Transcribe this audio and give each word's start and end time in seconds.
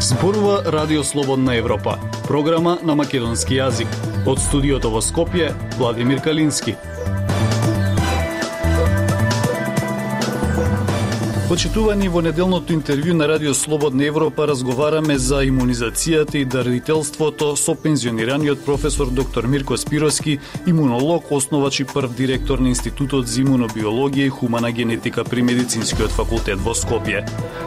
Зборува 0.00 0.62
Радио 0.66 1.04
Слободна 1.04 1.56
Европа, 1.56 1.98
програма 2.26 2.78
на 2.82 2.94
македонски 2.94 3.58
јазик. 3.58 3.90
Од 4.26 4.38
студиото 4.42 4.90
во 4.90 4.98
Скопје, 4.98 5.52
Владимир 5.78 6.22
Калински. 6.22 6.74
Почитувани 11.48 12.08
во 12.10 12.18
неделното 12.26 12.74
интервју 12.74 13.12
на 13.14 13.28
Радио 13.30 13.52
Слободна 13.54 14.02
Европа 14.04 14.48
разговараме 14.50 15.14
за 15.18 15.44
имунизацијата 15.46 16.40
и 16.40 16.44
дарителството 16.44 17.52
со 17.56 17.74
пензионираниот 17.78 18.64
професор 18.66 19.12
доктор 19.14 19.46
Мирко 19.46 19.76
Спироски, 19.76 20.40
имунолог, 20.66 21.30
основач 21.30 21.80
и 21.80 21.84
прв 21.84 22.10
директор 22.18 22.58
на 22.58 22.68
Институтот 22.68 23.28
за 23.30 23.44
имунобиологија 23.44 24.26
и 24.26 24.28
хумана 24.28 24.72
генетика 24.72 25.24
при 25.24 25.42
Медицинскиот 25.42 26.10
факултет 26.10 26.58
во 26.58 26.74
Скопје. 26.74 27.22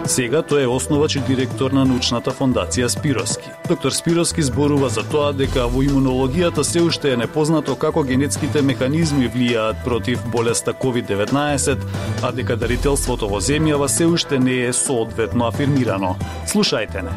Сега 0.06 0.44
тој 0.44 0.68
е 0.68 0.68
основач 0.68 1.16
и 1.16 1.24
директор 1.24 1.72
на 1.72 1.86
научната 1.86 2.36
фондација 2.36 2.88
Спироски. 2.92 3.48
Доктор 3.70 3.92
Спироски 3.92 4.44
зборува 4.44 4.90
за 4.90 5.04
тоа 5.08 5.32
дека 5.32 5.68
во 5.72 5.86
имунологијата 5.88 6.68
се 6.68 6.82
уште 6.82 7.14
е 7.14 7.18
непознато 7.18 7.76
како 7.76 8.04
генетските 8.04 8.62
механизми 8.62 9.32
влијаат 9.32 9.84
против 9.86 10.20
болеста 10.28 10.74
COVID-19, 10.74 11.78
а 12.24 12.32
дека 12.32 12.60
дарителството 12.60 13.30
во 13.30 13.40
земја 13.40 13.69
земјава 13.70 13.88
се 13.88 14.06
уште 14.06 14.40
не 14.40 14.66
е 14.66 14.74
соодветно 14.74 15.46
афирмирано. 15.46 16.16
Слушајте 16.48 17.04
не. 17.06 17.14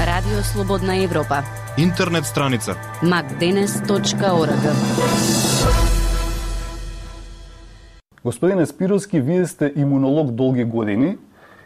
Радио 0.00 0.42
Слободна 0.42 0.96
Европа. 0.96 1.42
Интернет 1.76 2.24
страница 2.24 2.76
macdenes.org 3.02 4.72
Господине 8.24 8.66
Спировски, 8.66 9.20
вие 9.20 9.46
сте 9.46 9.72
имунолог 9.76 10.30
долги 10.30 10.64
години. 10.64 11.18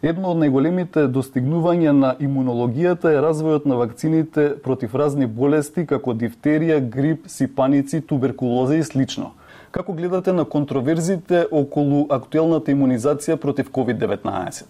Едно 0.03 0.33
од 0.33 0.41
најголемите 0.41 1.07
достигнувања 1.07 1.93
на 1.93 2.17
имунологијата 2.19 3.13
е 3.15 3.21
развојот 3.23 3.67
на 3.67 3.77
вакцините 3.77 4.57
против 4.65 4.95
разни 4.95 5.27
болести 5.27 5.87
како 5.87 6.15
дифтерија, 6.15 6.81
грип, 6.81 7.29
сипаници, 7.29 8.01
туберкулоза 8.01 8.77
и 8.77 8.85
слично. 8.85 9.35
Како 9.71 9.93
гледате 9.95 10.33
на 10.35 10.45
контроверзите 10.45 11.45
околу 11.55 12.07
актуелната 12.11 12.73
имунизација 12.75 13.37
против 13.39 13.69
COVID-19? 13.71 14.67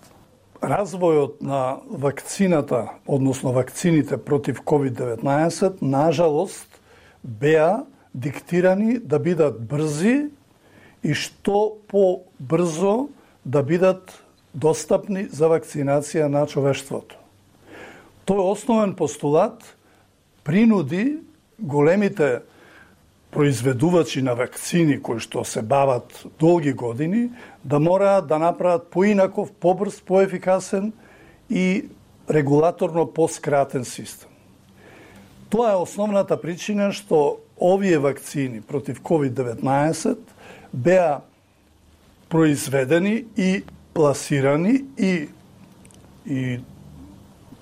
Развојот 0.61 1.39
на 1.41 1.81
вакцината, 1.89 2.83
односно 3.09 3.55
вакцините 3.57 4.19
против 4.21 4.61
COVID-19, 4.61 5.81
нажалост, 5.81 6.69
беа 7.25 7.87
диктирани 8.15 8.99
да 8.99 9.19
бидат 9.19 9.57
брзи 9.65 10.29
и 11.03 11.15
што 11.17 11.81
по-брзо 11.89 13.09
да 13.45 13.63
бидат 13.65 14.13
достапни 14.53 15.25
за 15.33 15.49
вакцинација 15.49 16.29
на 16.29 16.45
човештвото. 16.45 17.17
Тој 18.29 18.53
основен 18.53 18.93
постулат 19.01 19.65
принуди 20.45 21.23
големите 21.57 22.43
произведувачи 23.31 24.23
на 24.23 24.35
вакцини 24.35 24.99
кои 25.03 25.21
што 25.21 25.45
се 25.45 25.63
бават 25.63 26.27
долги 26.41 26.73
години 26.73 27.31
да 27.65 27.81
мораат 27.81 28.27
да 28.27 28.39
направат 28.39 28.91
поинаков, 28.91 29.53
побрз, 29.53 30.01
поефикасен 30.01 30.93
и 31.51 31.85
регулаторно 32.31 33.07
поскратен 33.07 33.85
систем. 33.85 34.29
Тоа 35.51 35.73
е 35.73 35.83
основната 35.83 36.41
причина 36.41 36.93
што 36.93 37.39
овие 37.59 37.99
вакцини 37.99 38.61
против 38.63 39.03
COVID-19 39.03 40.19
беа 40.75 41.21
произведени 42.29 43.25
и 43.37 43.63
пласирани 43.95 44.85
и 44.99 45.29
и 46.27 46.61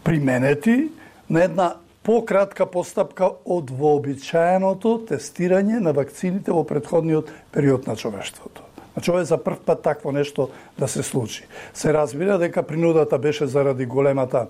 применети 0.04 0.88
на 1.30 1.44
една 1.44 1.76
пократка 2.08 2.64
постапка 2.64 3.26
од 3.44 3.68
вообичаеното 3.68 4.94
тестирање 5.10 5.76
на 5.84 5.92
вакцините 5.92 6.54
во 6.56 6.62
предходниот 6.64 7.28
период 7.52 7.84
на 7.84 7.96
човештвото. 8.00 8.64
Значи, 8.94 9.10
ова 9.10 9.20
е 9.20 9.28
за 9.28 9.36
прв 9.36 9.58
пат 9.60 9.82
такво 9.84 10.12
нешто 10.12 10.48
да 10.78 10.88
се 10.88 11.02
случи. 11.02 11.44
Се 11.74 11.92
разбира 11.92 12.38
дека 12.38 12.62
принудата 12.62 13.18
беше 13.18 13.46
заради 13.46 13.84
големата 13.86 14.46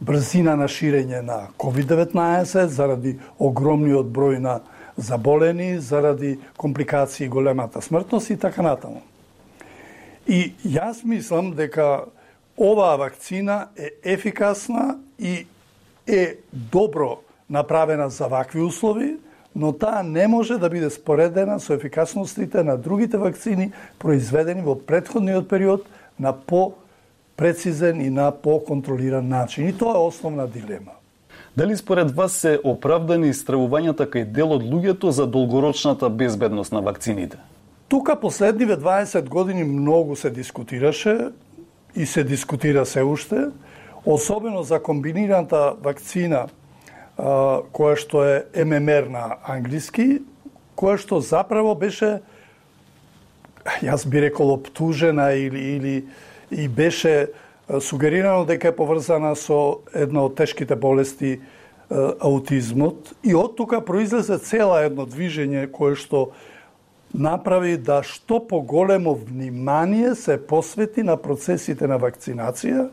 брзина 0.00 0.54
на 0.56 0.68
ширење 0.70 1.24
на 1.26 1.48
COVID-19, 1.58 2.66
заради 2.66 3.16
огромниот 3.38 4.06
број 4.06 4.38
на 4.38 4.60
заболени, 4.96 5.80
заради 5.82 6.38
компликации 6.56 7.26
и 7.26 7.28
големата 7.28 7.82
смртност 7.82 8.30
и 8.30 8.38
така 8.38 8.62
натаму. 8.62 9.02
И 10.28 10.54
јас 10.62 11.02
мислам 11.02 11.50
дека 11.50 12.06
оваа 12.54 12.94
вакцина 12.96 13.74
е 13.74 13.90
ефикасна 14.14 14.98
и 15.18 15.46
е 16.06 16.36
добро 16.52 17.18
направена 17.50 18.10
за 18.10 18.26
вакви 18.26 18.60
услови, 18.60 19.16
но 19.56 19.72
таа 19.72 20.02
не 20.02 20.28
може 20.28 20.58
да 20.58 20.68
биде 20.68 20.90
споредена 20.90 21.60
со 21.60 21.74
ефикасностите 21.74 22.62
на 22.62 22.76
другите 22.76 23.18
вакцини 23.18 23.72
произведени 23.98 24.62
во 24.62 24.76
предходниот 24.76 25.48
период 25.48 25.86
на 26.20 26.32
по 26.32 26.74
прецизен 27.36 28.00
и 28.00 28.10
на 28.10 28.30
по-контролиран 28.30 29.28
начин. 29.28 29.68
И 29.68 29.72
тоа 29.72 29.94
е 29.94 30.06
основна 30.06 30.46
дилема. 30.46 30.92
Дали 31.56 31.76
според 31.76 32.10
вас 32.10 32.32
се 32.32 32.60
оправдани 32.64 33.32
стравувањата 33.32 34.04
кај 34.04 34.28
дел 34.28 34.52
од 34.52 34.62
луѓето 34.62 35.08
за 35.08 35.26
долгорочната 35.26 36.10
безбедност 36.10 36.72
на 36.72 36.80
вакцините? 36.80 37.40
Тука 37.88 38.20
последниве 38.20 38.76
20 38.76 39.28
години 39.28 39.64
многу 39.64 40.16
се 40.16 40.30
дискутираше 40.30 41.32
и 41.96 42.06
се 42.06 42.24
дискутира 42.24 42.86
се 42.86 43.02
уште 43.02 43.48
особено 44.06 44.62
за 44.62 44.78
комбинираната 44.82 45.74
вакцина 45.82 46.46
која 47.16 47.96
што 47.96 48.22
е 48.28 48.64
ММР 48.64 49.08
на 49.08 49.24
англиски, 49.48 50.20
која 50.76 51.00
што 51.00 51.20
заправо 51.24 51.74
беше 51.74 52.20
јас 53.82 54.06
би 54.06 54.20
рекол 54.20 54.52
оптужена 54.52 55.32
или 55.32 55.60
или 55.76 55.96
и 56.50 56.68
беше 56.68 57.32
сугерирано 57.80 58.44
дека 58.44 58.68
е 58.68 58.76
поврзана 58.76 59.34
со 59.34 59.80
една 59.94 60.28
од 60.28 60.36
тешките 60.36 60.76
болести 60.76 61.40
аутизмот. 61.90 63.14
И 63.24 63.34
од 63.34 63.56
тука 63.56 63.80
произлезе 63.80 64.38
цела 64.38 64.84
едно 64.86 65.06
движење 65.06 65.66
кое 65.72 65.96
што 65.96 66.30
направи 67.14 67.76
да 67.76 68.02
што 68.02 68.38
поголемо 68.44 69.14
внимание 69.14 70.14
се 70.14 70.36
посвети 70.36 71.02
на 71.02 71.16
процесите 71.16 71.86
на 71.86 71.98
вакцинација 71.98 72.90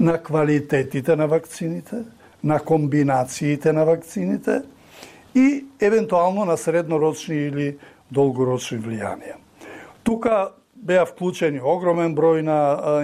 на 0.00 0.18
квалитетите 0.18 1.16
на 1.16 1.26
вакцините, 1.26 1.96
на 2.44 2.58
комбинациите 2.58 3.72
на 3.72 3.84
вакцините 3.84 4.62
и 5.34 5.64
евентуално 5.80 6.44
на 6.44 6.56
среднорочни 6.56 7.36
или 7.36 7.76
долгорочни 8.12 8.78
влијанија. 8.78 9.40
Тука 10.04 10.52
беа 10.76 11.06
вклучени 11.08 11.60
огромен 11.60 12.14
број 12.14 12.44
на 12.46 12.58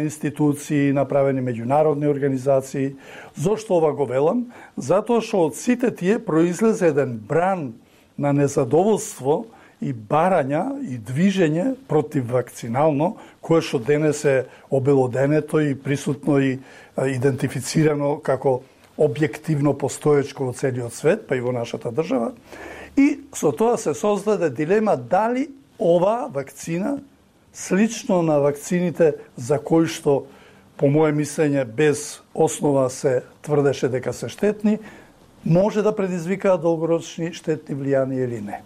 институции, 0.04 0.92
направени 0.92 1.42
меѓународни 1.42 2.06
организации. 2.10 2.94
Зошто 3.34 3.80
ова 3.80 3.92
го 3.92 4.06
велам? 4.06 4.47
Затоа 4.76 5.24
што 5.24 5.48
од 5.48 5.59
сите 5.59 5.91
тие 5.91 6.20
произлезе 6.22 6.92
еден 6.92 7.16
бран 7.19 7.72
на 8.19 8.32
незадоволство 8.32 9.47
и 9.82 9.91
барања 9.91 10.78
и 10.86 10.98
движење 10.98 11.72
против 11.88 12.30
вакцинално, 12.30 13.16
кое 13.42 13.64
што 13.66 13.82
денес 13.82 14.22
е 14.24 14.44
обелоденето 14.70 15.59
и 15.60 15.74
присутно 15.74 16.38
и 16.38 16.60
идентифицирано 16.97 18.19
како 18.20 18.60
објективно 19.00 19.72
постоечко 19.78 20.50
во 20.50 20.53
целиот 20.53 20.94
свет, 20.94 21.26
па 21.28 21.36
и 21.36 21.41
во 21.41 21.53
нашата 21.53 21.91
држава. 21.91 22.33
И 22.97 23.24
со 23.34 23.53
тоа 23.53 23.78
се 23.78 23.94
создаде 23.94 24.50
дилема 24.50 24.97
дали 24.97 25.48
ова 25.78 26.28
вакцина, 26.28 27.00
слично 27.53 28.22
на 28.22 28.39
вакцините 28.41 29.15
за 29.36 29.59
кои 29.59 29.89
што, 29.89 30.27
по 30.77 30.89
моје 30.89 31.12
мислење, 31.16 31.65
без 31.65 32.22
основа 32.34 32.91
се 32.91 33.22
тврдеше 33.42 33.89
дека 33.89 34.12
се 34.12 34.28
штетни, 34.28 34.78
може 35.44 35.83
да 35.83 35.97
предизвикаат 35.97 36.62
долгорочни 36.62 37.33
штетни 37.33 37.77
влијанија 37.77 38.24
или 38.24 38.41
не. 38.41 38.60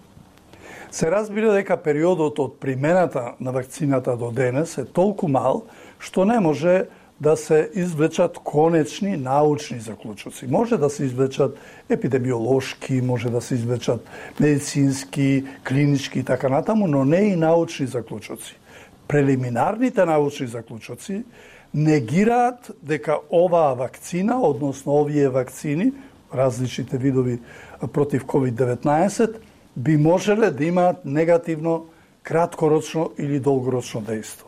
Се 0.91 1.11
разбира 1.11 1.53
дека 1.53 1.77
периодот 1.77 2.39
од 2.39 2.59
примената 2.61 3.35
на 3.41 3.53
вакцината 3.53 4.17
до 4.17 4.31
денес 4.31 4.79
е 4.79 4.85
толку 4.85 5.29
мал, 5.29 5.67
што 5.99 6.25
не 6.25 6.39
може 6.41 6.87
да 7.21 7.37
се 7.37 7.71
извлечат 7.75 8.39
конечни 8.39 9.17
научни 9.17 9.81
заклучоци. 9.81 10.47
Може 10.47 10.77
да 10.77 10.91
се 10.91 11.05
извлечат 11.05 11.59
епидемиолошки, 11.89 12.93
може 12.93 13.31
да 13.31 13.41
се 13.41 13.55
извлечат 13.55 14.09
медицински, 14.41 15.45
клинички 15.69 16.19
и 16.19 16.25
така 16.25 16.49
натаму, 16.49 16.87
но 16.87 17.05
не 17.05 17.17
и 17.17 17.37
научни 17.37 17.87
заклучоци. 17.87 18.59
Прелиминарните 19.09 20.05
научни 20.05 20.47
заклучоци 20.47 21.25
негираат 21.75 22.71
дека 22.83 23.19
оваа 23.33 23.75
вакцина, 23.75 24.41
односно 24.41 25.01
овие 25.01 25.29
вакцини, 25.29 25.93
различните 26.35 26.99
видови 26.99 27.41
против 27.93 28.25
COVID-19, 28.25 29.37
би 29.77 29.97
можеле 29.97 30.51
да 30.51 30.65
имаат 30.65 31.05
негативно 31.05 31.87
краткорочно 32.23 33.11
или 33.19 33.41
долгорочно 33.41 34.03
дејство. 34.03 34.46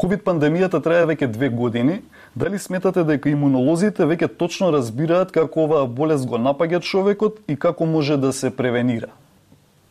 Ковид 0.00 0.22
пандемијата 0.24 0.78
трае 0.80 1.04
веќе 1.10 1.26
две 1.28 1.50
години. 1.52 1.98
Дали 2.34 2.58
сметате 2.58 3.02
дека 3.04 3.28
имунолозите 3.28 4.06
веќе 4.08 4.30
точно 4.40 4.70
разбираат 4.72 5.32
како 5.34 5.66
оваа 5.66 5.84
болест 5.84 6.24
го 6.24 6.38
напаѓа 6.40 6.80
човекот 6.80 7.42
и 7.48 7.56
како 7.56 7.84
може 7.84 8.16
да 8.16 8.32
се 8.32 8.48
превенира? 8.48 9.10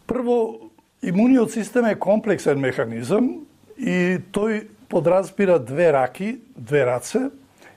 Прво, 0.09 0.71
имуниот 1.05 1.51
систем 1.53 1.85
е 1.85 1.99
комплексен 1.99 2.57
механизам 2.57 3.45
и 3.77 4.17
тој 4.33 4.63
подразбира 4.89 5.59
две 5.59 5.91
раки, 5.93 6.39
две 6.57 6.85
раце. 6.89 7.29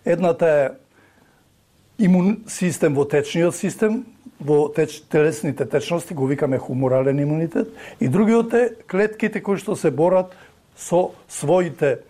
Едната 0.05 0.49
е 0.49 0.71
имун 2.09 2.39
систем 2.49 2.97
во 2.97 3.05
течниот 3.05 3.55
систем, 3.55 4.07
во 4.41 4.71
теч, 4.73 5.03
телесните 5.13 5.69
течности 5.69 6.15
го 6.15 6.27
викаме 6.27 6.59
хуморален 6.59 7.19
имунитет 7.19 7.69
и 8.01 8.09
другиот 8.09 8.55
е 8.55 8.65
клетките 8.89 9.43
кои 9.43 9.61
што 9.61 9.77
се 9.77 9.93
борат 9.93 10.33
со 10.75 11.13
своите 11.29 12.01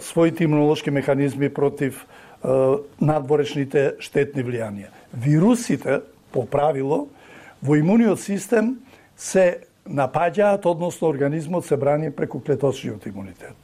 своите 0.00 0.44
имунолошки 0.44 0.90
механизми 0.90 1.48
против 1.48 2.06
надворешните 3.00 3.96
штетни 4.00 4.44
влијанија. 4.44 4.88
Вирусите 5.12 6.00
по 6.32 6.46
правило 6.46 7.08
во 7.62 7.76
имуниот 7.76 8.20
систем 8.20 8.78
се 9.16 9.66
напаѓаат, 9.84 10.64
односно 10.66 11.08
организмот 11.08 11.66
се 11.66 11.76
брани 11.76 12.10
преку 12.10 12.40
клеточниот 12.40 13.06
имунитет. 13.06 13.56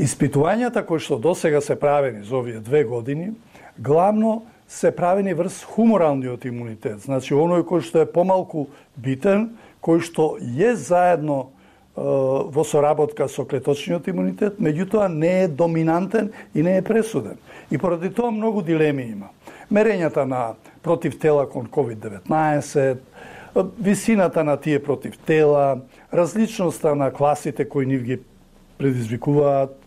Испитувањата 0.00 0.82
кои 0.86 0.98
што 0.98 1.20
досега 1.20 1.60
се 1.60 1.76
правени 1.76 2.24
за 2.24 2.36
овие 2.40 2.60
две 2.64 2.84
години, 2.84 3.34
главно 3.78 4.46
се 4.68 4.90
правени 4.90 5.34
врз 5.34 5.62
хуморалниот 5.68 6.44
имунитет. 6.48 7.04
Значи, 7.04 7.34
оној 7.36 7.62
кој 7.68 7.84
што 7.84 8.00
е 8.00 8.08
помалку 8.08 8.70
битен, 8.96 9.52
кој 9.84 10.00
што 10.00 10.38
е 10.40 10.72
заедно 10.74 11.52
во 11.96 12.64
соработка 12.64 13.28
со 13.28 13.44
клеточниот 13.44 14.08
имунитет, 14.08 14.58
меѓутоа 14.58 15.08
не 15.12 15.44
е 15.44 15.48
доминантен 15.48 16.32
и 16.54 16.62
не 16.62 16.76
е 16.76 16.82
пресуден. 16.82 17.36
И 17.70 17.78
поради 17.78 18.10
тоа 18.10 18.30
многу 18.30 18.62
дилеми 18.62 19.02
има. 19.02 19.28
Мерењата 19.72 20.24
на 20.24 20.54
против 20.82 21.18
тела 21.18 21.48
кон 21.48 21.66
COVID-19, 21.66 22.96
висината 23.80 24.44
на 24.44 24.56
тие 24.56 24.82
против 24.82 25.18
тела, 25.18 25.80
различноста 26.12 26.94
на 26.94 27.12
класите 27.12 27.68
кои 27.68 27.86
нив 27.86 28.02
ги 28.02 28.20
предизвикуваат, 28.78 29.81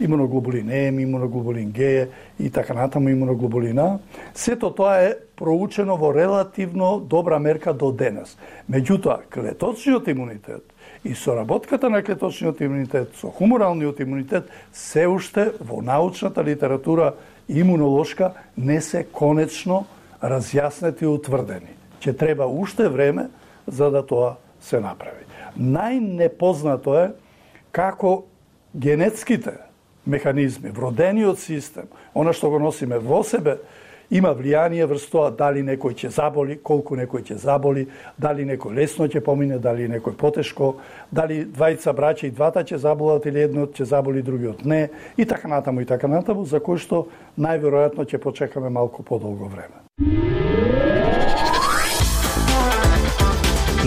имуноглобулин 0.00 0.68
М, 0.68 1.00
имуноглобулин 1.00 1.72
Г 1.72 2.08
и 2.40 2.50
така 2.50 2.74
натаму 2.74 3.08
имуноглобулина. 3.08 3.98
Сето 4.34 4.70
тоа 4.70 5.02
е 5.02 5.14
проучено 5.36 5.96
во 5.96 6.14
релативно 6.14 7.00
добра 7.00 7.38
мерка 7.38 7.72
до 7.72 7.92
денес. 7.92 8.36
Меѓутоа, 8.70 9.28
клеточниот 9.30 10.08
имунитет 10.08 10.62
и 11.04 11.14
соработката 11.14 11.90
на 11.90 12.02
клеточниот 12.02 12.60
имунитет 12.60 13.14
со 13.16 13.30
хуморалниот 13.30 14.00
имунитет 14.00 14.50
се 14.72 15.06
уште 15.06 15.52
во 15.60 15.82
научната 15.82 16.44
литература 16.44 17.14
имунолошка 17.48 18.32
не 18.56 18.80
се 18.80 19.04
конечно 19.04 19.86
разјаснети 20.22 21.02
и 21.02 21.06
утврдени. 21.06 21.74
Че 22.00 22.12
треба 22.12 22.46
уште 22.46 22.88
време 22.88 23.28
за 23.66 23.90
да 23.90 24.06
тоа 24.06 24.36
се 24.60 24.80
направи. 24.80 25.26
Најнепознато 25.58 26.94
е 27.04 27.12
како 27.72 28.24
генетските 28.74 29.67
механизми, 30.08 30.70
вродениот 30.70 31.38
систем, 31.38 31.86
она 32.14 32.32
што 32.32 32.50
го 32.50 32.58
носиме 32.58 32.98
во 32.98 33.22
себе, 33.22 33.60
има 34.10 34.32
влијание 34.32 34.86
врз 34.88 35.04
тоа 35.12 35.30
дали 35.30 35.60
некој 35.62 35.94
ќе 35.94 36.10
заболи, 36.16 36.56
колку 36.64 36.96
некој 36.96 37.26
ќе 37.28 37.36
заболи, 37.42 37.86
дали 38.16 38.46
некој 38.48 38.74
лесно 38.80 39.08
ќе 39.08 39.20
помине, 39.20 39.58
дали 39.58 39.88
некој 39.88 40.16
потешко, 40.16 40.76
дали 41.12 41.44
двајца 41.44 41.92
браќа 41.92 42.28
и 42.28 42.32
двата 42.32 42.64
ќе 42.64 42.80
заболат 42.80 43.26
или 43.28 43.44
еднот 43.44 43.76
ќе 43.76 43.84
заболи, 43.84 44.24
другиот 44.24 44.64
не, 44.64 44.88
и 45.16 45.28
така 45.28 45.48
натаму 45.48 45.84
и 45.84 45.86
така 45.86 46.08
натаму, 46.08 46.48
за 46.48 46.60
кој 46.60 46.80
што 46.80 47.04
најверојатно 47.36 48.08
ќе 48.08 48.18
почекаме 48.18 48.72
малку 48.72 49.04
подолго 49.04 49.52
време. 49.52 50.27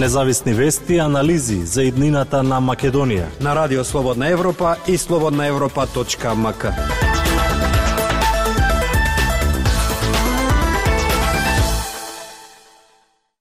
Независни 0.02 0.54
вести 0.54 0.94
и 0.94 0.98
анализи 0.98 1.60
за 1.66 1.84
иднината 1.86 2.40
на 2.44 2.58
Македонија 2.58 3.28
на 3.38 3.52
Радио 3.56 3.84
Слободна 3.84 4.32
Европа 4.34 4.76
и 4.88 4.98
слободнаевропа.мк. 4.98 6.66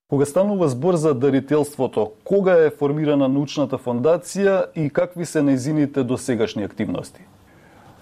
Кога 0.09 0.25
станува 0.25 0.69
збор 0.69 0.95
за 0.95 1.15
дарителството, 1.15 2.13
кога 2.25 2.53
е 2.53 2.71
формирана 2.71 3.29
научната 3.29 3.79
фондација 3.79 4.67
и 4.77 4.91
какви 4.91 5.25
се 5.25 5.41
нејзините 5.41 6.05
досегашни 6.05 6.69
активности? 6.69 7.25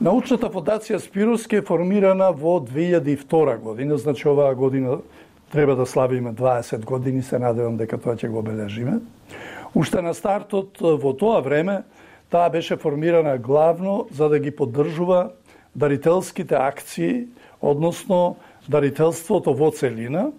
Научната 0.01 0.51
фондација 0.51 0.99
Спируски 0.99 1.57
е 1.57 1.63
формирана 1.63 2.33
во 2.33 2.59
2002 2.59 3.59
година, 3.59 3.99
значи 3.99 4.29
оваа 4.29 4.55
година 4.55 4.99
треба 5.53 5.77
да 5.77 5.87
славиме 5.87 6.33
20 6.33 6.85
години, 6.85 7.23
се 7.23 7.39
надевам 7.39 7.77
дека 7.77 7.99
тоа 7.99 8.17
ќе 8.17 8.29
го 8.29 8.39
обележиме. 8.39 9.00
Уште 9.75 10.03
на 10.03 10.15
стартот 10.15 10.81
во 10.81 11.12
тоа 11.12 11.41
време 11.41 11.83
таа 12.31 12.50
беше 12.50 12.77
формирана 12.77 13.39
главно 13.39 14.09
за 14.12 14.29
да 14.29 14.39
ги 14.39 14.50
поддржува 14.50 15.31
дарителските 15.77 16.55
акции, 16.55 17.27
односно 17.62 18.37
дарителството 18.69 19.55
во 19.55 19.71
целина, 19.71 20.33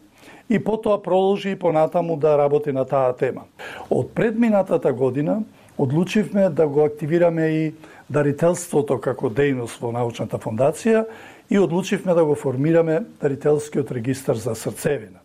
и 0.49 0.59
потоа 0.59 1.01
продолжи 1.01 1.51
и 1.51 1.55
понатаму 1.55 2.17
да 2.17 2.37
работи 2.37 2.71
на 2.71 2.85
таа 2.85 3.13
тема. 3.13 3.45
Од 3.89 4.13
предминатата 4.15 4.93
година 4.93 5.41
одлучивме 5.77 6.49
да 6.49 6.67
го 6.67 6.83
активираме 6.83 7.45
и 7.47 7.73
дарителството 8.09 8.97
како 8.97 9.29
дејност 9.29 9.81
во 9.81 9.93
научната 9.93 10.37
фондација 10.41 11.05
и 11.49 11.59
одлучивме 11.59 12.13
да 12.13 12.25
го 12.25 12.35
формираме 12.35 13.03
дарителскиот 13.21 13.91
регистар 13.91 14.35
за 14.35 14.55
срцевина. 14.55 15.19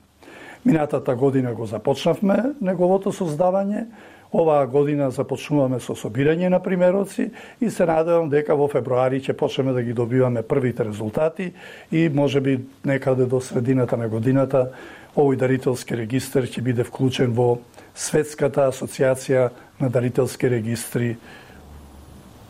Минатата 0.65 1.15
година 1.15 1.55
го 1.55 1.67
започнавме 1.67 2.55
неговото 2.61 3.13
создавање, 3.13 3.85
оваа 4.33 4.67
година 4.67 5.11
започнуваме 5.15 5.79
со 5.81 5.95
собирање 5.95 6.49
на 6.49 6.59
примероци 6.63 7.29
и 7.61 7.71
се 7.71 7.87
надевам 7.87 8.31
дека 8.33 8.57
во 8.57 8.67
февруари 8.73 9.21
ќе 9.21 9.37
почнеме 9.37 9.77
да 9.77 9.83
ги 9.83 9.93
добиваме 9.93 10.43
првите 10.43 10.85
резултати 10.85 11.53
и 11.93 12.09
може 12.09 12.41
би 12.41 12.59
некаде 12.85 13.27
до 13.27 13.41
средината 13.41 13.97
на 13.97 14.09
годината 14.09 14.71
овој 15.15 15.37
дарителски 15.37 15.95
регистр 15.95 16.49
ќе 16.49 16.65
биде 16.65 16.85
вклучен 16.85 17.37
во 17.37 17.61
Светската 17.95 18.67
асоциација 18.73 19.51
на 19.81 19.89
дарителски 19.89 20.51
регистри, 20.51 21.17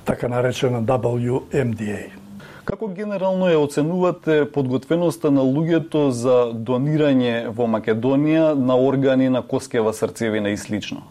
така 0.04 0.28
наречена 0.28 0.81
WMDA. 0.81 2.24
Како 2.64 2.88
генерално 2.88 3.50
ја 3.52 3.61
оценувате 3.61 4.44
подготвеноста 4.49 5.28
на 5.30 5.42
луѓето 5.44 6.09
за 6.16 6.37
донирање 6.56 7.50
во 7.52 7.66
Македонија 7.68 8.54
на 8.56 8.76
органи 8.80 9.28
на 9.28 9.42
коскева 9.44 9.92
срцевина 9.92 10.49
и 10.49 10.56
слично? 10.56 11.02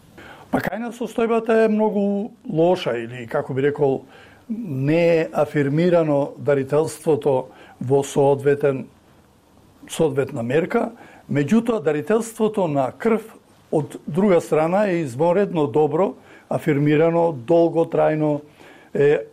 Па 0.49 0.61
кајна 0.65 0.89
состојбата 0.97 1.65
е 1.65 1.69
многу 1.69 2.31
лоша 2.49 2.95
или 2.97 3.27
како 3.29 3.53
би 3.53 3.67
рекол 3.67 4.01
не 4.49 5.01
е 5.19 5.27
афирмирано 5.29 6.33
дарителството 6.37 7.35
во 7.81 8.01
соодветен 8.03 8.85
соодветна 9.89 10.43
мерка, 10.43 10.89
меѓутоа 11.29 11.83
дарителството 11.83 12.67
на 12.67 12.89
крв 12.97 13.29
од 13.71 13.97
друга 14.07 14.41
страна 14.41 14.87
е 14.89 15.03
изморедно 15.03 15.67
добро 15.67 16.13
афирмирано, 16.49 17.31
долго 17.31 17.85
трајно 17.85 18.41
е 18.93 19.25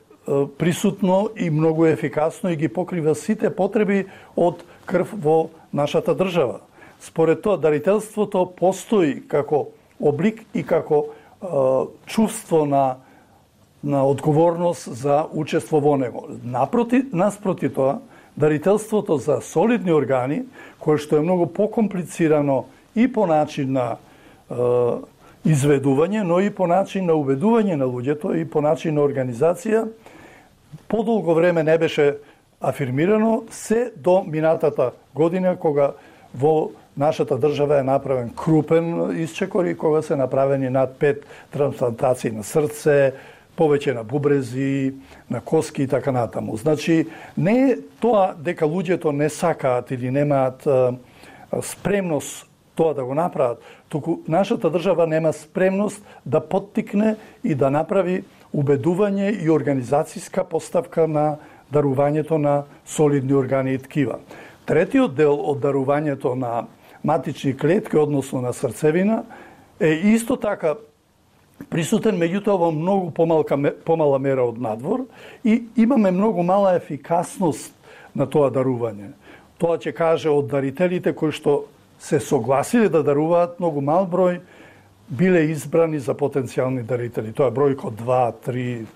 присутно 0.59 1.29
и 1.37 1.51
многу 1.51 1.87
ефикасно 1.87 2.51
и 2.51 2.57
ги 2.57 2.69
покрива 2.69 3.15
сите 3.15 3.51
потреби 3.51 4.07
од 4.37 4.65
крв 4.87 5.15
во 5.15 5.51
нашата 5.73 6.15
држава. 6.15 6.61
Според 7.01 7.43
тоа, 7.43 7.57
дарителството 7.57 8.45
постои 8.57 9.21
како 9.29 9.71
облик 10.01 10.43
и 10.55 10.63
како 10.63 11.07
е, 11.07 11.47
чувство 12.07 12.67
на 12.67 12.97
на 13.83 14.05
одговорност 14.07 14.95
за 14.95 15.27
учество 15.33 15.81
во 15.81 15.97
него. 15.97 16.29
Напроти, 16.45 17.03
наспроти 17.13 17.69
тоа, 17.69 17.99
дарителството 18.37 19.17
за 19.17 19.41
солидни 19.41 19.93
органи, 19.93 20.45
кое 20.79 21.01
што 21.01 21.17
е 21.17 21.25
многу 21.25 21.47
покомплицирано 21.47 22.65
и 22.95 23.09
по 23.09 23.27
начин 23.27 23.73
на 23.73 23.97
е, 23.97 24.55
изведување, 25.45 26.23
но 26.23 26.41
и 26.41 26.51
по 26.51 26.67
начин 26.67 27.09
на 27.09 27.17
убедување 27.17 27.77
на 27.81 27.89
луѓето 27.89 28.37
и 28.37 28.45
по 28.45 28.61
начин 28.61 28.95
на 28.95 29.05
организација, 29.05 29.89
подолго 30.91 31.35
време 31.35 31.63
не 31.63 31.79
беше 31.79 32.17
афирмирано 32.61 33.43
се 33.51 33.93
до 33.97 34.25
минатата 34.27 34.91
година 35.15 35.57
кога 35.57 35.93
во 36.35 36.71
нашата 36.97 37.39
држава 37.39 37.79
е 37.79 37.83
направен 37.83 38.35
крупен 38.37 39.17
исчекор 39.23 39.65
и 39.65 39.77
кога 39.77 40.03
се 40.03 40.17
направени 40.17 40.71
над 40.71 40.99
пет 40.99 41.27
трансплантации 41.51 42.31
на 42.31 42.43
срце, 42.43 43.15
повеќе 43.57 43.95
на 43.95 44.05
бубрези, 44.05 44.95
на 45.31 45.41
коски 45.41 45.83
и 45.83 45.89
така 45.89 46.13
натаму. 46.13 46.57
Значи, 46.57 47.07
не 47.39 47.71
е 47.71 47.79
тоа 48.01 48.35
дека 48.35 48.67
луѓето 48.67 49.13
не 49.13 49.29
сакаат 49.29 49.91
или 49.91 50.11
немаат 50.11 50.69
спремност 51.63 52.51
тоа 52.75 52.95
да 52.95 53.05
го 53.05 53.15
направат, 53.15 53.63
туку 53.89 54.19
нашата 54.29 54.71
држава 54.71 55.07
нема 55.07 55.33
спремност 55.33 56.05
да 56.27 56.41
поттикне 56.41 57.17
и 57.45 57.55
да 57.55 57.71
направи 57.71 58.25
убедување 58.53 59.31
и 59.43 59.49
организацијска 59.51 60.45
поставка 60.45 61.07
на 61.07 61.39
дарувањето 61.73 62.39
на 62.39 62.65
солидни 62.87 63.35
органи 63.35 63.75
и 63.75 63.79
ткива. 63.79 64.19
Третиот 64.67 65.15
дел 65.15 65.35
од 65.35 65.63
дарувањето 65.63 66.35
на 66.35 66.67
матични 67.05 67.57
клетки, 67.57 67.97
односно 67.97 68.41
на 68.41 68.53
срцевина, 68.53 69.23
е 69.81 69.95
исто 70.13 70.37
така 70.37 70.75
присутен, 71.71 72.19
меѓутоа 72.19 72.59
во 72.59 72.71
многу 72.73 73.11
помалка, 73.11 73.57
помала 73.85 74.19
мера 74.19 74.45
од 74.45 74.59
надвор 74.61 75.07
и 75.45 75.63
имаме 75.77 76.11
многу 76.11 76.43
мала 76.43 76.75
ефикасност 76.77 77.75
на 78.15 78.27
тоа 78.27 78.51
дарување. 78.51 79.13
Тоа 79.59 79.79
ќе 79.79 79.93
каже 79.93 80.31
од 80.31 80.49
дарителите 80.51 81.13
кои 81.13 81.33
што 81.33 81.65
се 82.01 82.21
согласиле 82.21 82.89
да 82.89 83.03
даруваат 83.05 83.61
многу 83.61 83.81
мал 83.85 84.09
број 84.09 84.41
биле 85.11 85.45
избрани 85.51 85.99
за 85.99 86.15
потенцијални 86.15 86.83
дарители. 86.87 87.33
Тоа 87.33 87.51
е 87.51 87.57
бројко 87.57 87.91
2-3 87.91 88.87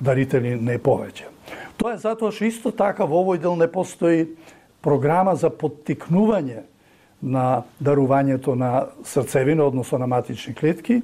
дарители 0.00 0.54
не 0.60 0.78
повеќе. 0.78 1.32
Тоа 1.76 1.94
е 1.96 2.02
затоа 2.02 2.32
што 2.32 2.46
исто 2.46 2.72
така 2.72 3.04
во 3.04 3.24
овој 3.24 3.40
дел 3.42 3.56
не 3.56 3.68
постои 3.68 4.26
програма 4.84 5.34
за 5.36 5.50
поттикнување 5.50 6.62
на 7.22 7.64
дарувањето 7.80 8.54
на 8.54 8.86
срцевина, 9.04 9.64
односно 9.64 9.98
на 9.98 10.06
матични 10.06 10.54
клетки. 10.54 11.02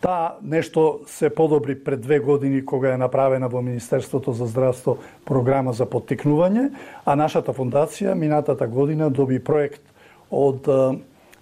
Таа 0.00 0.38
нешто 0.42 1.00
се 1.06 1.30
подобри 1.30 1.74
пред 1.74 2.00
две 2.00 2.20
години 2.20 2.64
кога 2.64 2.94
е 2.94 2.96
направена 2.96 3.48
во 3.48 3.62
Министерството 3.62 4.32
за 4.32 4.46
здравство 4.46 4.98
програма 5.24 5.72
за 5.72 5.86
поттикнување, 5.86 6.70
а 7.04 7.16
нашата 7.18 7.52
фондација 7.52 8.14
минатата 8.14 8.66
година 8.66 9.10
доби 9.10 9.42
проект 9.42 9.82
од 10.30 10.68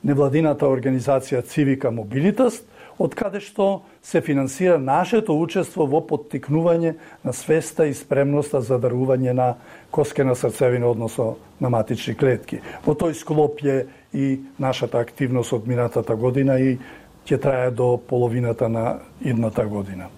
невладината 0.06 0.68
организација 0.70 1.42
Цивика 1.42 1.90
Мобилитаст, 1.90 2.64
од 2.98 3.14
каде 3.18 3.42
што 3.44 3.82
се 4.02 4.22
финансира 4.24 4.78
нашето 4.78 5.34
учество 5.36 5.84
во 5.84 6.00
поттикнување 6.00 6.94
на 7.24 7.32
свеста 7.36 7.88
и 7.90 7.94
спремноста 7.94 8.62
за 8.64 8.78
дарување 8.80 9.34
на 9.36 9.48
коскена 9.90 10.36
срцевина, 10.38 10.88
односно 10.88 11.36
на 11.60 11.70
матични 11.70 12.14
клетки. 12.14 12.62
Во 12.86 12.94
тој 12.94 13.18
склоп 13.18 13.60
е 13.64 13.86
и 14.14 14.40
нашата 14.58 14.98
активност 14.98 15.52
од 15.52 15.66
минатата 15.66 16.16
година 16.16 16.58
и 16.60 16.78
ќе 17.26 17.40
трае 17.42 17.70
до 17.70 17.96
половината 17.98 18.68
на 18.68 19.00
идната 19.20 19.66
година. 19.66 20.08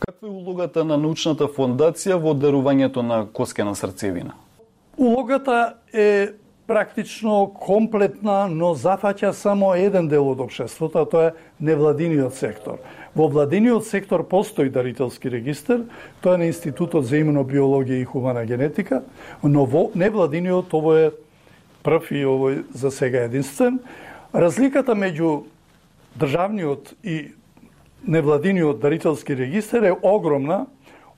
Каква 0.00 0.28
е 0.28 0.30
улогата 0.30 0.84
на 0.84 0.96
научната 0.96 1.46
фондација 1.46 2.16
во 2.18 2.34
дарувањето 2.34 3.04
на 3.06 3.26
коскена 3.32 3.76
срцевина? 3.76 4.34
Улогата 4.98 5.74
е 5.92 6.32
практично 6.66 7.46
комплетна, 7.54 8.46
но 8.48 8.72
зафаќа 8.78 9.32
само 9.32 9.74
еден 9.74 10.08
дел 10.08 10.28
од 10.30 10.40
општеството, 10.40 11.02
а 11.02 11.08
тоа 11.08 11.24
е 11.30 11.34
невладиниот 11.60 12.34
сектор. 12.34 12.78
Во 13.14 13.28
владиниот 13.28 13.86
сектор 13.86 14.24
постои 14.28 14.70
дарителски 14.70 15.30
регистр, 15.30 15.84
тоа 16.22 16.34
е 16.34 16.44
на 16.44 16.46
Институтот 16.48 17.04
за 17.04 17.20
имунобиологија 17.20 18.00
и 18.00 18.08
хумана 18.08 18.46
генетика, 18.46 19.02
но 19.42 19.66
во 19.66 19.90
невладиниот 19.94 20.72
ово 20.72 20.94
е 20.96 21.10
прв 21.82 22.10
и 22.14 22.24
овој 22.24 22.64
за 22.72 22.90
сега 22.90 23.26
единствен. 23.26 23.80
Разликата 24.32 24.94
меѓу 24.94 25.44
државниот 26.16 26.94
и 27.04 27.34
невладиниот 28.06 28.80
дарителски 28.80 29.36
регистр 29.36 29.90
е 29.90 29.96
огромна, 30.02 30.66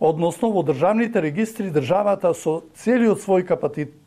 односно 0.00 0.50
во 0.50 0.64
државните 0.64 1.22
регистри 1.22 1.70
државата 1.70 2.34
со 2.34 2.62
целиот 2.74 3.22
свој 3.22 3.46
капацитет, 3.46 4.03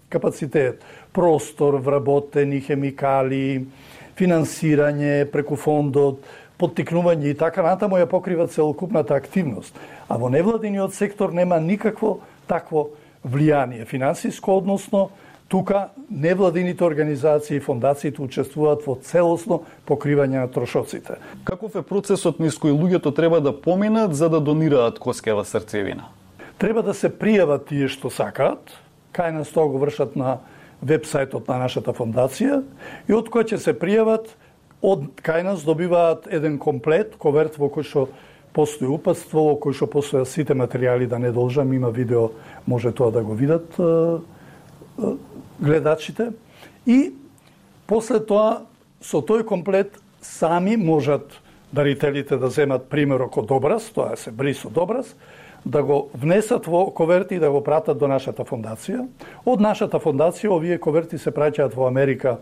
простор, 1.13 1.79
вработени 1.79 2.61
хемикали, 2.61 3.67
финансирање 4.17 5.25
преку 5.31 5.55
фондот, 5.55 6.19
поттикнување 6.57 7.31
и 7.31 7.37
така 7.37 7.61
натаму 7.61 7.97
ја 7.97 8.07
покрива 8.09 8.47
целокупната 8.47 9.15
активност. 9.15 9.75
А 10.09 10.17
во 10.17 10.29
невладиниот 10.29 10.93
сектор 10.93 11.31
нема 11.31 11.59
никакво 11.59 12.19
такво 12.47 12.89
влијание 13.25 13.85
финансиско, 13.85 14.57
односно 14.57 15.09
Тука 15.47 15.89
невладините 16.11 16.83
организации 16.83 17.55
и 17.55 17.59
фондациите 17.63 18.21
учествуваат 18.21 18.83
во 18.83 18.97
целосно 18.99 19.61
покривање 19.87 20.43
на 20.43 20.47
трошоците. 20.51 21.21
Каков 21.47 21.75
е 21.79 21.85
процесот 21.87 22.41
низ 22.43 22.57
кој 22.59 22.75
луѓето 22.75 23.15
треба 23.15 23.39
да 23.39 23.53
поминат 23.55 24.15
за 24.15 24.27
да 24.29 24.41
донираат 24.43 24.99
коскева 24.99 25.45
срцевина? 25.45 26.11
Треба 26.57 26.83
да 26.83 26.93
се 26.93 27.07
пријават 27.07 27.69
тие 27.69 27.87
што 27.87 28.11
сакаат, 28.11 28.59
кај 29.17 29.33
нас 29.33 29.49
тоа 29.53 29.67
го 29.71 29.81
вршат 29.81 30.15
на 30.15 30.37
вебсајтот 30.85 31.47
на 31.49 31.57
нашата 31.65 31.93
фондација 31.97 32.61
и 33.09 33.17
од 33.17 33.31
кој 33.33 33.51
ќе 33.53 33.57
се 33.57 33.73
пријават 33.73 34.29
од 34.81 35.09
кај 35.25 35.43
нас 35.43 35.65
добиваат 35.65 36.27
еден 36.29 36.59
комплет, 36.61 37.17
коверт 37.17 37.57
во 37.57 37.71
кој 37.73 37.85
што 37.87 38.07
постои 38.53 38.89
упатство, 38.89 39.43
во 39.51 39.55
кој 39.61 39.73
што 39.77 39.89
постојат 39.89 40.29
сите 40.29 40.53
материјали, 40.57 41.09
да 41.09 41.19
не 41.19 41.31
должам, 41.31 41.73
има 41.73 41.89
видео, 41.89 42.29
може 42.65 42.91
тоа 42.91 43.11
да 43.11 43.23
го 43.23 43.33
видат 43.33 43.77
гледачите. 45.59 46.31
И 46.85 47.13
после 47.87 48.19
тоа 48.19 48.65
со 49.01 49.21
тој 49.21 49.43
комплет 49.45 49.97
сами 50.21 50.77
можат 50.77 51.41
дарителите 51.71 52.37
да 52.37 52.49
земат 52.49 52.89
примерок 52.89 53.37
од 53.37 53.51
образ, 53.51 53.89
тоа 53.93 54.15
се 54.17 54.31
бри 54.31 54.53
со 54.53 54.69
образ, 54.73 55.13
да 55.67 55.83
го 55.83 56.09
внесат 56.13 56.65
во 56.65 56.87
коверти 56.91 57.35
и 57.35 57.39
да 57.39 57.51
го 57.51 57.61
пратат 57.63 57.99
до 57.99 58.07
нашата 58.07 58.45
фондација. 58.47 59.03
Од 59.45 59.61
нашата 59.61 59.99
фондација 59.99 60.53
овие 60.55 60.79
коверти 60.79 61.19
се 61.19 61.31
праќаат 61.35 61.75
во 61.75 61.87
Америка 61.87 62.37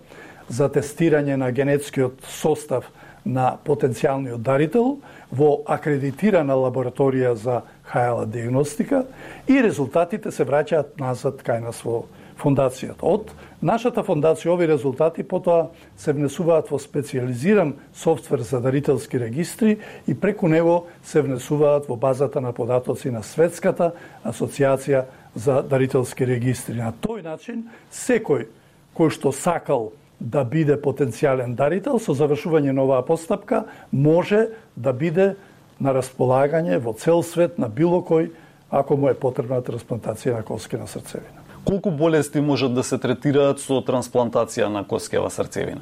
за 0.50 0.70
тестирање 0.70 1.38
на 1.42 1.50
генетскиот 1.52 2.22
состав 2.30 2.86
на 3.26 3.56
потенцијалниот 3.66 4.44
дарител 4.46 5.00
во 5.32 5.64
акредитирана 5.66 6.54
лабораторија 6.54 7.34
за 7.34 7.64
хајала 7.90 8.28
диагностика 8.30 9.06
и 9.48 9.58
резултатите 9.62 10.32
се 10.32 10.46
враќаат 10.46 11.00
назад 11.02 11.42
кај 11.42 11.64
нас 11.66 11.82
во 11.82 12.06
фондацијата. 12.40 13.04
Од 13.06 13.32
нашата 13.62 14.04
фондација 14.04 14.54
овие 14.54 14.68
резултати 14.68 15.24
потоа 15.24 15.70
се 15.98 16.14
внесуваат 16.14 16.70
во 16.72 16.80
специализиран 16.80 17.76
софтвер 17.96 18.44
за 18.44 18.60
дарителски 18.62 19.20
регистри 19.20 19.78
и 20.08 20.14
преку 20.14 20.48
него 20.48 20.88
се 21.04 21.22
внесуваат 21.22 21.88
во 21.90 21.96
базата 21.96 22.42
на 22.42 22.54
податоци 22.54 23.12
на 23.12 23.24
Светската 23.24 23.94
асоциација 24.26 25.06
за 25.36 25.62
дарителски 25.64 26.28
регистри. 26.28 26.80
На 26.80 26.94
тој 26.94 27.24
начин 27.24 27.68
секој 27.92 28.48
кој 28.96 29.12
што 29.12 29.32
сакал 29.32 29.92
да 30.20 30.44
биде 30.44 30.80
потенцијален 30.80 31.56
дарител 31.56 32.00
со 32.00 32.16
завршување 32.16 32.72
на 32.72 32.84
оваа 32.84 33.04
постапка 33.04 33.66
може 33.92 34.48
да 34.76 34.94
биде 34.94 35.36
на 35.80 35.92
располагање 35.92 36.80
во 36.80 36.96
цел 36.96 37.24
свет 37.24 37.60
на 37.60 37.68
било 37.68 38.00
кој 38.00 38.32
ако 38.72 38.98
му 38.98 39.12
е 39.12 39.20
потребна 39.20 39.62
трансплантација 39.62 40.40
на 40.40 40.44
коскена 40.44 40.88
срцевина 40.88 41.45
колку 41.66 41.92
болести 41.92 42.42
можат 42.42 42.74
да 42.74 42.84
се 42.84 42.98
третираат 43.02 43.60
со 43.60 43.82
трансплантација 43.82 44.70
на 44.70 44.86
коскева 44.88 45.30
срцевина? 45.34 45.82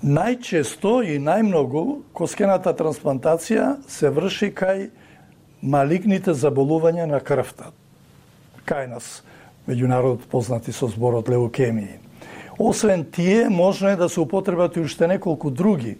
Најчесто 0.00 1.02
и 1.04 1.18
најмногу 1.20 2.00
коскената 2.16 2.72
трансплантација 2.72 3.76
се 3.88 4.08
врши 4.08 4.48
кај 4.56 4.88
малигните 5.62 6.32
заболувања 6.32 7.04
на 7.06 7.20
крвта. 7.20 7.74
Кај 8.64 8.88
нас, 8.88 9.20
меѓународ 9.68 10.24
познати 10.30 10.72
со 10.72 10.88
зборот 10.88 11.28
леукемии. 11.28 12.00
Освен 12.58 13.04
тие, 13.04 13.48
можно 13.48 13.88
е 13.88 13.96
да 13.96 14.08
се 14.08 14.20
употребат 14.20 14.76
и 14.76 14.80
уште 14.80 15.06
неколку 15.06 15.50
други 15.50 15.98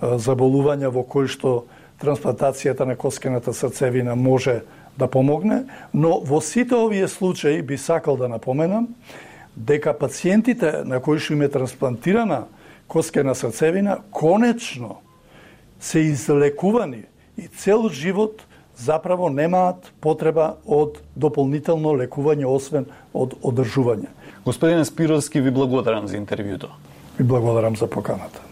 заболувања 0.00 0.92
во 0.92 1.04
кои 1.04 1.28
што 1.28 1.64
трансплантацијата 2.02 2.84
на 2.84 2.96
коскената 2.96 3.52
срцевина 3.52 4.14
може 4.16 4.62
да 4.98 5.06
помогне, 5.06 5.64
но 5.94 6.20
во 6.20 6.40
сите 6.40 6.74
овие 6.74 7.08
случаи 7.08 7.62
би 7.62 7.78
сакал 7.78 8.16
да 8.16 8.28
напоменам 8.28 8.88
дека 9.56 9.94
пациентите 9.98 10.84
на 10.84 11.00
кои 11.00 11.18
што 11.18 11.32
им 11.32 11.42
е 11.42 11.48
трансплантирана 11.48 12.44
коскена 12.88 13.34
срцевина 13.34 13.98
конечно 14.12 15.00
се 15.80 15.98
излекувани 15.98 17.04
и 17.38 17.48
цел 17.48 17.88
живот 17.88 18.44
заправо 18.76 19.28
немаат 19.28 19.92
потреба 20.00 20.56
од 20.66 21.00
дополнително 21.16 21.94
лекување 21.96 22.46
освен 22.48 22.86
од 23.14 23.36
одржување. 23.42 24.08
Господине 24.44 24.84
Спировски, 24.84 25.40
ви 25.40 25.50
благодарам 25.50 26.08
за 26.08 26.18
интервјуто. 26.18 26.72
Ви 27.18 27.24
благодарам 27.24 27.76
за 27.76 27.86
поканата. 27.86 28.51